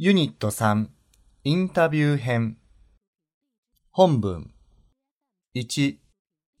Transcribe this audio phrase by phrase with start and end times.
[0.00, 0.88] ユニット3
[1.44, 2.58] インタビュー編
[3.92, 4.50] 本文
[5.54, 5.96] 1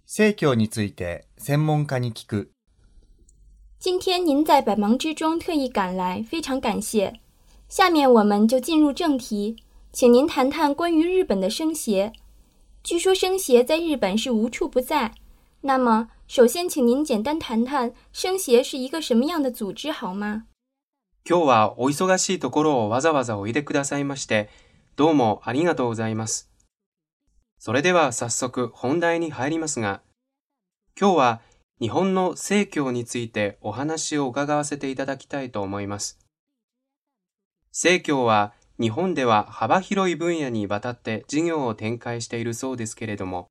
[0.06, 2.50] 聖教について専門家に聞く
[3.78, 7.20] 今天您在百忙之中特意赶来，非常感谢。
[7.68, 9.56] 下面我们就进入正题，
[9.92, 12.14] 请您谈谈关于日本的生邪。
[12.82, 15.12] 据说生邪在日本是无处不在，
[15.60, 20.46] 那么首先请您简单谈谈生邪是一个什么样的组织好吗？
[21.29, 24.49] 今日はお忙しいところをわざわざおいでくださいまして、
[24.95, 26.49] どうもありがとうございます。
[27.59, 30.01] それでは早速本題に入りますが、
[30.99, 31.41] 今日は
[31.79, 36.17] 日本の正教についてお話を伺わせていただきたいと思います。
[37.71, 43.47] 正教は日本では幅広い分野にわたって事業を展開しているそうですけれども、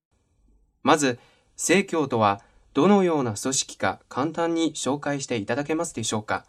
[0.83, 1.21] まず、
[1.57, 2.41] 正教とは
[2.75, 6.47] どのような組織か簡単に紹介していただけますでしょうか。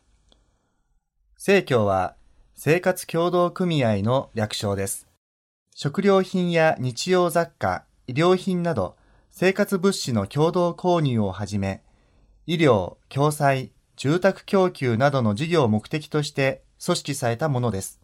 [1.44, 2.14] 生協は
[2.54, 5.08] 生活協同組合の略称です。
[5.74, 8.96] 食料品や日用雑貨、医療品など
[9.32, 11.82] 生活物資の共同購入をはじめ、
[12.46, 18.00] 医療、共済、住宅供給などの事業を目的として組織されたものです。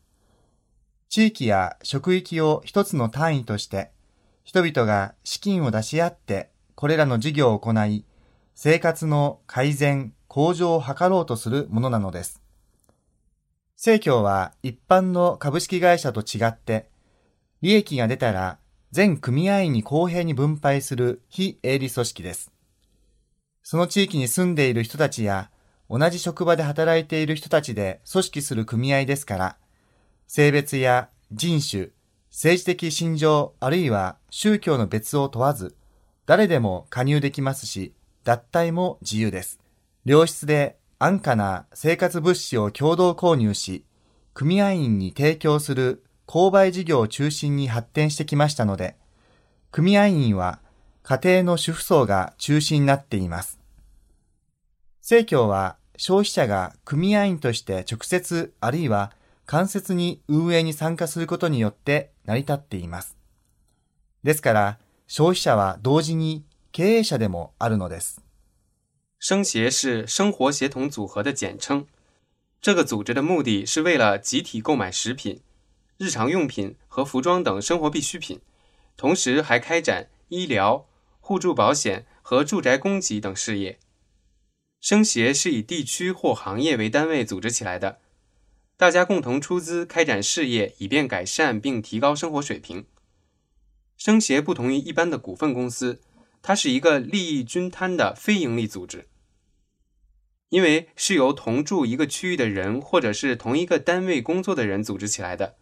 [1.08, 3.92] 地域や職域を一つの単位として、
[4.46, 8.04] 人々が資金を出し合ってこれらの事業を行い、
[8.56, 12.42] 生活の改善、向上を図ろうとするものなのです。
[13.80, 16.90] 生協は一般の株式会社と違って、
[17.62, 18.58] 利益が出たら
[18.92, 22.52] 全組合員に公平に分配する非営利組織です。
[23.62, 25.52] その地域に住んでいる人たちや、
[25.92, 29.58] 同じ職場で働いている人たちで組織する組合ですから、
[30.26, 31.90] 性別や人種、
[32.32, 35.76] 政治的信条あるいは宗教の別を問わず、
[36.26, 39.60] 誰でも加入できますし、脱退も自由です。
[40.04, 43.86] 良質で安価な生活物資を共同購入し、
[44.34, 48.96] 組合員に提供する購買事業を中心に発展してきましたので、
[49.72, 50.60] 組合員は
[51.04, 53.60] 家庭の主婦層が中心になっています。
[55.02, 59.12] 生協は消費者が組合員として直接あるいは
[59.46, 63.16] 間接に運営に参加することによって成り立っています。
[64.24, 68.27] ですから、消費者は同時に経営者でもあるのです。
[69.20, 71.88] 生协是生活协同组合的简称。
[72.62, 75.42] 这个组织的目的是为了集体购买食品、
[75.98, 78.42] 日常用品和服装等生活必需品，
[78.96, 80.88] 同时还开展医疗、
[81.20, 83.80] 互助保险和住宅供给等事业。
[84.80, 88.00] 生协是以地区或行业为单位组织起来的，
[88.76, 92.86] 大家共同出资开展事业，以便改善并提高生活水平。
[93.98, 96.02] 生协不同于一般的股份公司。
[96.48, 99.10] 它是一个利益均摊的非营利组织，
[100.48, 105.58] 因为是由同住一个区域的人或者是同一个单位工作的人组织起来的，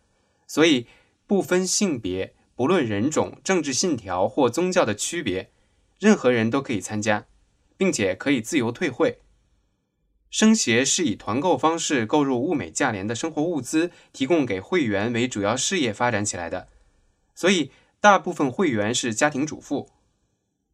[0.45, 0.85] 所以
[1.25, 5.49] 不分性别、不论人种、政治信条或宗教的区别，
[5.97, 7.25] 任何人都可以参加，
[7.75, 9.21] 并且可以自由退会。
[10.29, 16.67] 生协是以团购方式购入物美价廉的生活物资，提供给会员为主要事业发展起来的，
[17.33, 19.89] 所以大部分会员是家庭主妇。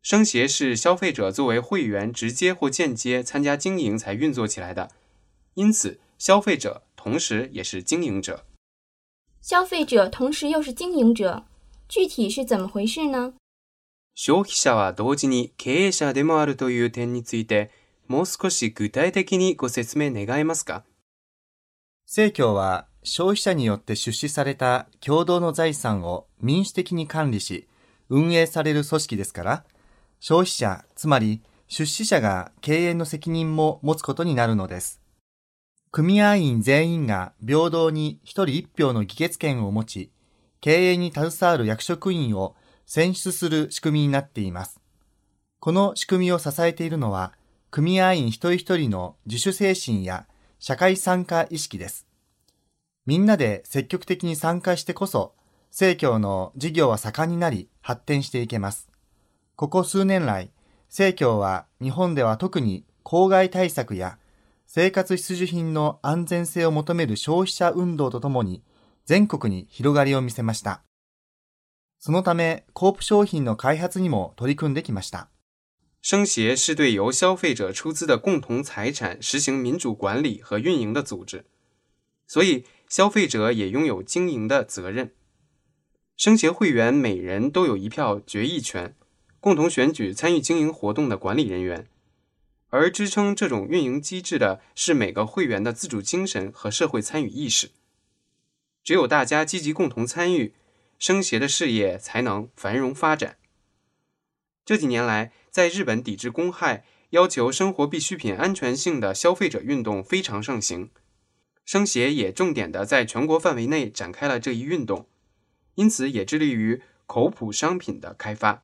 [0.02, 4.90] 生协是消费者作为会员直接或间接参加经营才运作起来的，
[5.54, 8.44] 因此消费者同时也是经营者。
[9.40, 11.44] 消费者同时又是经营者，
[11.88, 13.34] 具体是怎么回事呢？
[14.14, 17.70] 消費者は同時に経営者でもあるという点について、
[18.06, 20.84] もう少し具体的にご説明願えますか？
[22.06, 27.66] 政教は消費者によって出資された共同の財産を民主的に管理し、
[28.08, 29.64] 運営される組織ですから。
[30.21, 35.01] 消費者、つまり出資者が経営の責任も持つことになるのです。
[35.89, 40.11] 組合員全員が平等に一人一票の議決権を持ち、
[40.61, 42.55] 経営に携わる役職員を
[42.85, 44.79] 選出する仕組みになっています。
[45.59, 47.33] この仕組みを支えているのは、
[47.71, 50.27] 組合員一人一人の自主精神や
[50.59, 52.05] 社会参加意識です。
[53.07, 55.33] みんなで積極的に参加してこそ、
[55.71, 58.90] 政教の事業は盛んになり発展していけます。
[59.61, 60.49] ここ数年来、
[60.89, 64.17] 政教は日本では特に公害対策や
[64.65, 68.63] 生活必需品の安全性を求める消費者運動とともに
[69.05, 70.81] 全国に広がりを見せました。
[71.99, 75.29] そのため、コープ商品の開発にも取り組んできました。
[76.01, 81.45] 生协是对由消费者出资的共同财产实行民主管理和运营的组织，
[82.25, 85.11] 所以消费者也拥有经营的责任。
[86.17, 88.95] 生协会员每人都有一票决议权。
[89.41, 91.87] 共同选举参与经营活动的管理人员，
[92.69, 97.71] 而支撑这种运营机制的是每个会员的自主精神和社会参与意识。
[98.83, 100.53] 只有大家积极共同参与，
[100.99, 103.39] 生协的事业才能繁荣发展。
[104.63, 110.91] 这几年来，在日本抵制公害、要求生活必需品安全性的消费者运动非常盛行，
[111.65, 115.07] 生协也重点的在全国范围内展开了这一运动，
[115.73, 118.63] 因此也致力于口普商品的开发。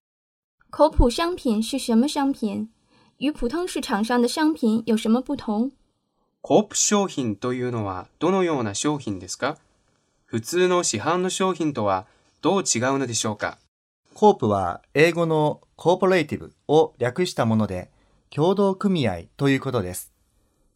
[0.69, 2.67] 口普商品是什么商品？
[3.19, 5.71] 与普通市场上的商品有什么不同？
[6.41, 9.57] コープ商品というのはどのような商品ですか？
[10.25, 12.05] 普通の市販の商品とは
[12.41, 13.57] どう違うのでしょうか？
[14.13, 17.89] コープは英語のコーポレーティブを略したもので、
[18.29, 20.11] 共同組合ということです。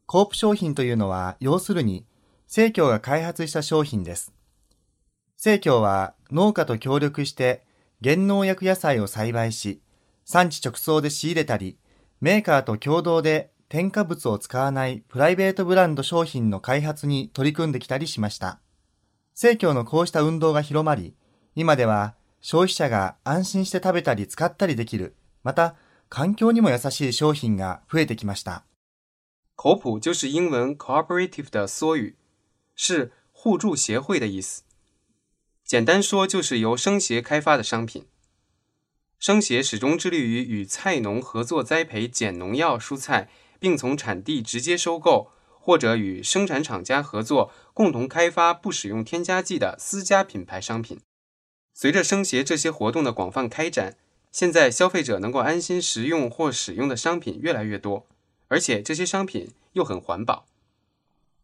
[0.06, 2.06] コープ商品というのは、要するに、
[2.48, 4.34] 生協が開発した商品です。
[5.38, 7.64] 生協は農家と協力して
[8.04, 9.82] 原農薬野菜を栽培し、
[10.26, 11.78] 産地直送で仕入れたり、
[12.20, 18.60] メーカーと共同で添加物を使わないプライベートブランド商品の開発に取り組んできたりしました。
[19.34, 21.16] 生協のこうした運動が広まり、
[21.56, 25.76] 今では消費者が安心して食べたり使ったりできる、また
[26.10, 28.66] 環境にも優しい商品が増えてきました。
[29.56, 32.16] 口普就是英文 cooperative 的缩语，
[32.76, 34.64] 是互助协会的意思。
[35.72, 38.06] 简单说，就是由生协开发的商品。
[39.18, 45.32] 生协始终致力于与菜农合作栽培减农药蔬菜，并从产地直接收购，
[45.62, 51.00] 或者与生产厂家合作，共同开发不使用添加剂的私家品牌商品。
[51.74, 53.96] 随着生协这些活动的广泛开展，
[54.30, 58.06] 现在消费者能够安心食用或使用的商品越来越多，
[58.50, 60.46] 而且这些商品又很环保。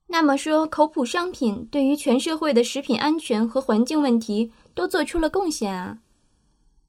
[0.08, 5.98] 那么说，口普商品对于全社会的食品安全和环境问题都做出了贡献啊！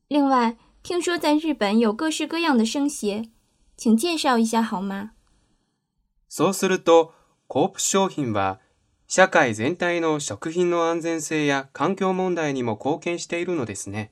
[0.10, 3.30] 另外，听说在日本有各式各样的生鞋，
[3.78, 5.12] 请介绍一下好吗？
[6.28, 7.13] そうすると、
[7.48, 8.60] コープ商品は
[9.07, 14.12] 社会全体の食品の安全性や環境問題にも貢献しているのですね。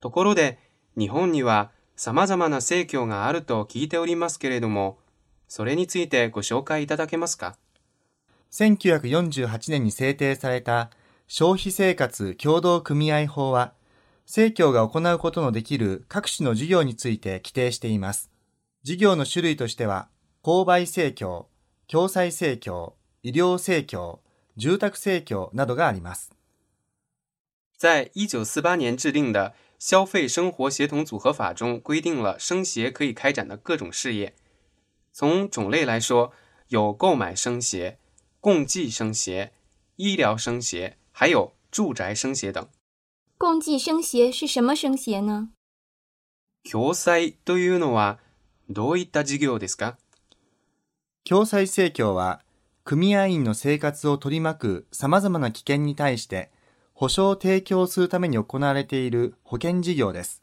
[0.00, 0.58] ところで、
[0.96, 4.98] 日本には様々な生協があると聞いておりますけれども、
[5.53, 7.57] それについてご紹介いただけますか
[8.53, 10.91] ?1948 年に制定された
[11.27, 13.73] 消費生活協同組合法は、
[14.25, 18.31] 生協が行うことのできる各種の事業について規定しています。
[18.83, 20.07] 事業の種類としては、
[20.41, 21.47] 購買生協、
[21.85, 24.21] 共済生協、医療生協、
[24.55, 26.31] 住宅生協などがあります。
[27.77, 34.33] 在1948年制定的消费生活协同组合法中规定了生协可以开展的各种事业。
[35.13, 36.31] 从种类来说，
[36.69, 37.99] 有购买生协、
[38.39, 39.51] 共济生协、
[39.97, 42.67] 医疗生协，还有住宅生协等。
[43.37, 45.49] 共济生协是什么生协呢？
[46.63, 48.19] 共済というのは
[48.69, 49.97] どういった事業ですか？
[51.27, 52.41] 共済生協は
[52.83, 56.51] 組合員の生活を取り巻く様々な危険に対して
[56.93, 60.41] 保障を提供するために行われている保険事業です。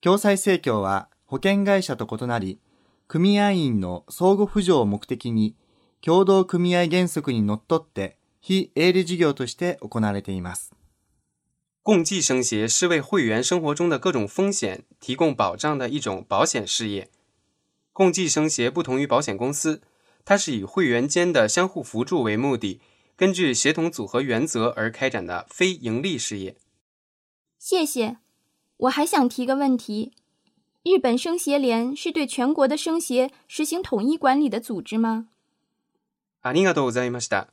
[0.00, 2.60] 共済生協は保険会社と異なり、
[3.07, 5.55] 組合員の相互扶助を目的に
[6.01, 10.73] 共同組合原則にのっとって非営利事業として行われています。
[11.81, 17.09] 共济生协是为会员生活中的各种风险提供保障的一种保险事业。
[17.93, 19.81] 共济生协不同于保险公司，
[20.23, 22.79] 它是以会员间的相互扶助为目的，
[23.15, 26.55] 根据协同组合原则而开展的非盈利事业。
[27.57, 28.17] 谢谢。
[28.77, 30.13] 我还想提个问题：
[30.86, 35.24] 日本生协联是对全国的生协实行统一管理的组织吗？
[36.42, 37.48] ありがとうございました。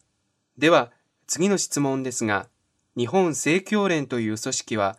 [0.57, 0.91] では
[1.27, 2.49] 次の質問ですが。
[2.97, 4.97] 日本生協連という組織は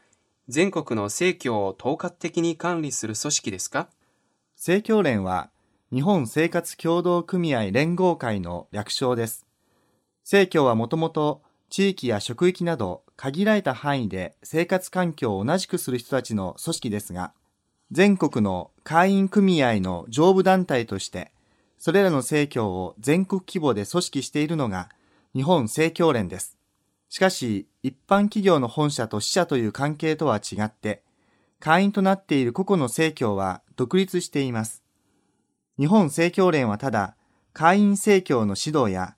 [0.48, 3.90] 全国の生協を統括的に管理する組織ですか
[4.56, 5.50] 生協連は
[5.92, 9.44] 日本生活協同組合連合会の略称です。
[10.24, 17.34] 生協はもともと地域や職域など限られた範囲で生活環境を同じくする人たちの組織ですが、
[17.92, 21.30] 全国の会員組合の上部団体として、
[21.76, 24.88] それらの生協を全国規模で組織しているのが
[25.34, 26.56] 日本生協連です。
[27.10, 31.02] しかし、一般企業の本社と支社という関係とは違って、
[31.60, 34.82] 会員となっている個々の生協は独立しています。
[35.78, 37.14] 日本生協連はただ、
[37.52, 39.16] 会員生協の指導や、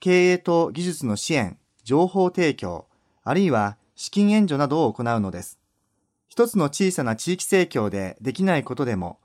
[0.00, 2.86] 経営と技術の支援、情報提供、
[3.24, 5.58] あるいは資金援助などを行うのです。
[6.36, 9.18] 一つの小さな地域生協でできないことでも、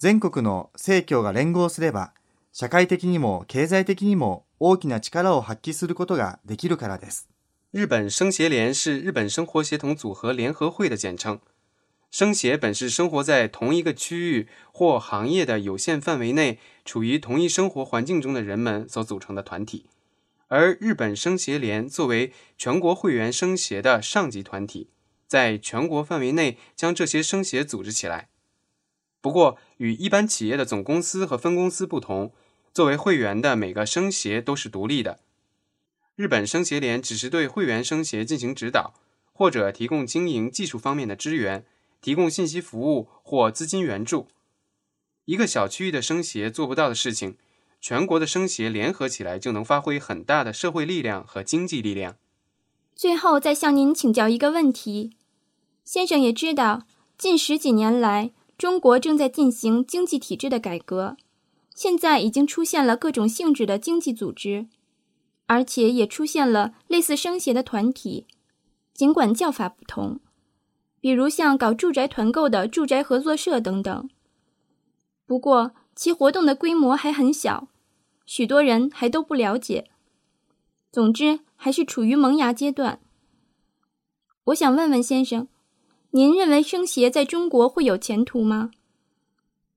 [0.00, 2.12] 全国の生協が連合すれば、
[2.52, 7.28] 社会的にも経済的にも大きな力を発揮することができるからです。
[7.72, 11.38] 日本生协联是日本生活协同组合联合会的简称。
[12.10, 19.86] 生协本是生活在同一个区域或行业的有限范围内，处于同一生活环境中的人们所组成的团体，
[20.48, 24.88] 而日本生协联作为全国会员生协的上级团体，
[25.26, 28.28] 在全国范围内将这些生协组织起来。
[29.20, 32.32] 不过，与一般企业的总公司和分公司不同，
[32.72, 35.20] 作为会员的每个生协都是独立的。
[36.14, 38.94] 日本生协联只是对会员生协进行指导，
[39.32, 41.64] 或者提供经营技术方面的支援，
[42.00, 44.28] 提供信息服务或资金援助。
[45.24, 47.36] 一个小区域的生协做不到的事情，
[47.80, 52.16] 全国的生协联合起来就能发挥很大的社会力量和经济力量。
[52.96, 55.12] 最后再向您请教一个问题，
[55.84, 56.86] 先生也知道，
[57.16, 58.32] 近十几年来。
[58.56, 61.18] 中国正在进行经济体制的改革，
[61.74, 64.66] 现在已经出现了各种性质的经济组织，
[65.44, 68.26] 而且也出现了类似生协的团体，
[68.94, 70.20] 尽管叫法不同，
[71.02, 74.08] 比如像搞住宅团购的住宅合作社等等。
[75.26, 77.68] 不过其活动的规模还很小，
[78.24, 79.90] 许多人还都不了解。
[80.95, 82.99] 总之，还是处于萌芽阶段。
[84.45, 85.47] 我想问问先生。
[86.13, 88.71] 您认为生协在中国会有前途吗？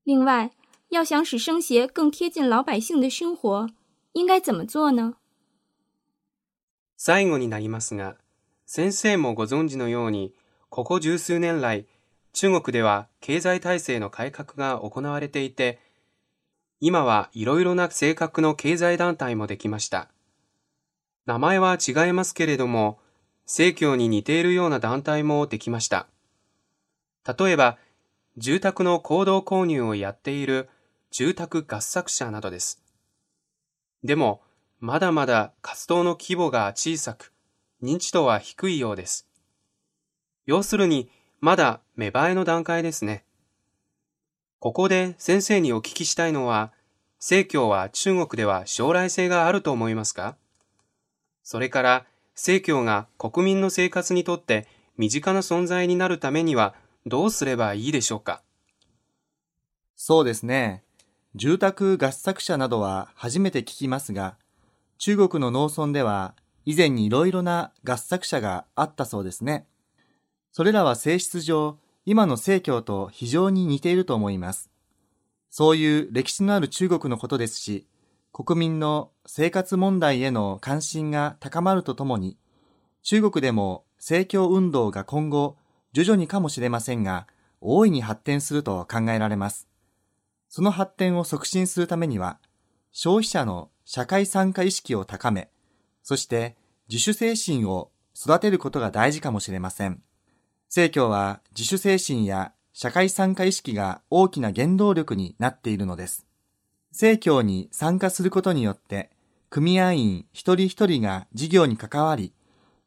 [0.02, 0.50] 另外，
[0.88, 3.68] 要想使生协更贴近老百姓的生活，
[4.14, 5.14] 应该怎么做呢？
[6.96, 8.16] 最後になりますが、
[8.66, 10.34] 先生もご存知のように、
[10.70, 11.86] ここ十数年来、
[12.32, 15.78] 中国では経済体制の改革が行われていて、
[16.80, 20.10] 今はいろいろな性格の経済団体もできました。
[21.29, 22.97] 名前は違いますけれども、
[23.45, 26.07] 政教に似ているような団体もできました。
[27.23, 27.77] 例えば、
[28.37, 30.69] 住宅の行動購入をやっている
[31.11, 32.81] 住宅合作者などです。
[34.03, 34.41] でも、
[34.79, 37.31] まだまだ活動の規模が小さく、
[37.83, 39.27] 認知度は低いようです。
[40.47, 43.23] 要するに、まだ芽生えの段階ですね。
[44.57, 46.73] ここで先生にお聞きしたいのは、
[47.19, 50.35] 正教は中国では将来性があると思いますか？
[51.51, 56.75] それから、正教が国民の生活にとって身近な存在になるためには
[57.07, 58.43] どうすればいいでしょうか？
[59.95, 60.83] そうですね。
[61.33, 64.37] 住宅合作者などは初めて聞きますが、
[64.99, 69.65] 中国の農村では以前にいろいろな合作者があったそうですね。
[70.51, 74.69] それらは性質上、今の正教と非常に似ていると思います。
[75.49, 77.87] そういう歴史のある中国のことですし、
[78.31, 82.37] 国民の生活問題への関心が高まるとともに、
[83.01, 85.57] 中国でも正教運動が今後
[85.93, 87.27] 徐々にかもしれませんが、
[87.61, 89.67] 大いに発展すると考えられます。
[90.47, 92.39] その発展を促進するためには、
[92.91, 95.49] 消費者の社会参加意識を高め、
[96.03, 96.55] そして
[96.87, 100.01] 自主精神を育てることが大事かもしれません。
[100.67, 106.28] 政教は自主精神や社会参加意識が大きな原動力になっているのです。
[106.91, 109.09] 政教に参加することによって、
[109.49, 112.33] 組合員一人一人が事業に関わり、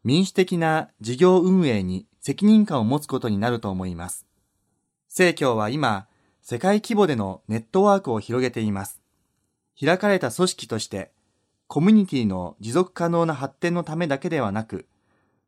[0.05, 4.27] 民主的な事業運営に責任感を持つことになると思います。
[5.09, 6.07] 政教は今、
[6.41, 9.01] 世界規模でのネットワークを広げています。
[9.79, 11.13] 開かれた組織として、
[11.69, 14.87] コミュニティの持続可能な発展のためだけではなく、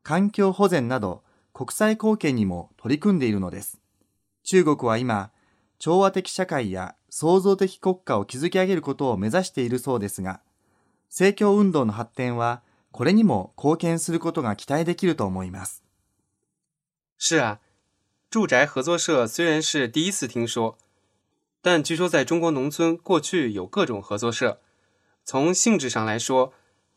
[0.02, 3.80] 環境保全など国際貢献にも取り組んでいるのです。
[4.44, 5.30] 中国は今、
[5.78, 10.41] 調和的社会や創造的国家を築き上げることを目指しているそうですが、
[11.09, 12.61] 政教運動の発展は
[12.91, 15.83] これにも貢献することが期待できると思います。
[17.17, 17.59] 是啊，
[18.29, 20.77] 住宅合作社虽然是第一次听说，
[21.61, 24.61] 但据说在中国农村过去有各种合作社。
[25.25, 26.53] 从性质上来说，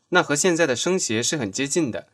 [0.09, 2.07] 那和现在的生协是很接近的。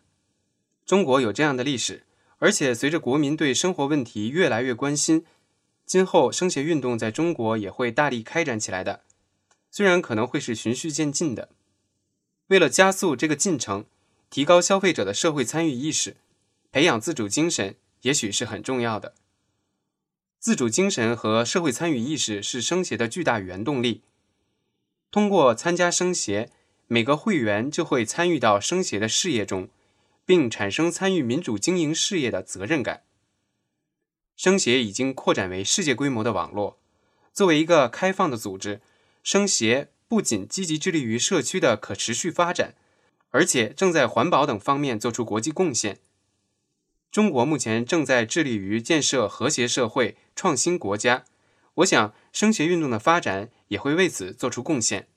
[0.85, 2.03] 中国有这样的历史，
[2.39, 5.23] 而且随着国民对生活问题越来越关心，
[5.86, 9.02] 今后生协运动在中国也会大力开展起来的。
[9.70, 11.48] 虽然可能会是循序渐进的，
[12.46, 13.84] 为了加速这个进程，
[14.30, 16.16] 提高消费者的社会参与意识，
[16.70, 17.76] 培养自主精神。
[18.02, 19.14] 也许是很重要的。
[20.38, 24.02] 自主精神和社会参与意识是生协的巨大原动力。
[25.10, 26.50] 通过参加生协，
[26.86, 29.70] 每个会员就会参与到生协的事业中，
[30.26, 33.04] 并产生参与民主经营事业的责任感。
[34.35, 36.77] 生协已经扩展为世界规模的网络。
[37.33, 38.81] 作为一个开放的组织，
[39.23, 42.75] 生协不仅积极致力于社区的可持续发展，
[43.29, 45.99] 而且正在环保等方面做出国际贡献。
[47.11, 51.25] 中国目前正在致力于建设和谐社会、创新国家。
[51.75, 55.07] 我想，升学运动的发展也会为此做出贡献。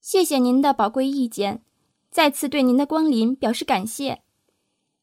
[0.00, 1.62] 谢谢您的宝贵意见，
[2.10, 4.22] 再次对您的光临表示感谢。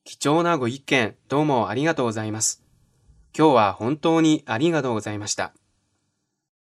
[0.05, 2.62] 貴重なご意見どうもありがとうございます。
[3.36, 5.52] 今日は本当にありがとうございました。